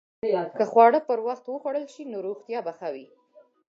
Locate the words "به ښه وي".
2.65-3.07